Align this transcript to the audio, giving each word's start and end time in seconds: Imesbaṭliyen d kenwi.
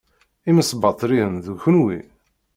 Imesbaṭliyen 0.49 1.33
d 1.43 1.45
kenwi. 1.61 1.99